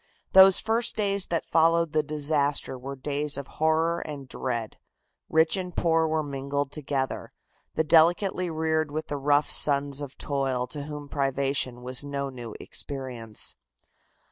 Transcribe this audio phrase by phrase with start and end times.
[0.31, 4.77] Those first days that followed the disaster were days of horror and dread.
[5.29, 7.33] Rich and poor were mingled together,
[7.75, 12.55] the delicately reared with the rough sons of toil to whom privation was no new
[12.59, 13.53] experience.